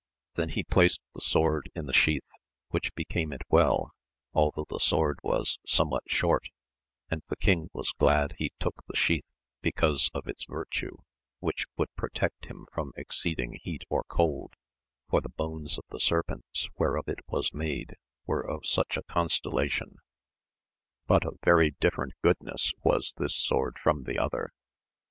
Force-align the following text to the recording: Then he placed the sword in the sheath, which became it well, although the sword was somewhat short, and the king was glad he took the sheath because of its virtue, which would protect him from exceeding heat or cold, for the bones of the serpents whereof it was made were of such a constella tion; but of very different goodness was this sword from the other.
Then 0.33 0.49
he 0.49 0.63
placed 0.63 0.99
the 1.13 1.21
sword 1.21 1.69
in 1.75 1.85
the 1.85 1.93
sheath, 1.93 2.25
which 2.69 2.91
became 2.95 3.31
it 3.31 3.43
well, 3.49 3.91
although 4.33 4.65
the 4.67 4.79
sword 4.79 5.19
was 5.21 5.59
somewhat 5.67 6.01
short, 6.07 6.47
and 7.11 7.21
the 7.27 7.35
king 7.35 7.69
was 7.71 7.91
glad 7.91 8.33
he 8.39 8.51
took 8.59 8.83
the 8.87 8.95
sheath 8.95 9.27
because 9.61 10.09
of 10.11 10.27
its 10.27 10.45
virtue, 10.45 10.97
which 11.39 11.67
would 11.77 11.93
protect 11.95 12.45
him 12.45 12.65
from 12.73 12.93
exceeding 12.95 13.59
heat 13.61 13.83
or 13.89 14.03
cold, 14.05 14.55
for 15.07 15.21
the 15.21 15.29
bones 15.29 15.77
of 15.77 15.83
the 15.89 15.99
serpents 15.99 16.67
whereof 16.79 17.07
it 17.07 17.19
was 17.27 17.53
made 17.53 17.93
were 18.25 18.41
of 18.41 18.65
such 18.65 18.97
a 18.97 19.03
constella 19.03 19.69
tion; 19.69 19.97
but 21.05 21.23
of 21.27 21.37
very 21.43 21.69
different 21.79 22.13
goodness 22.23 22.73
was 22.83 23.13
this 23.17 23.35
sword 23.35 23.77
from 23.77 24.05
the 24.05 24.17
other. 24.17 24.49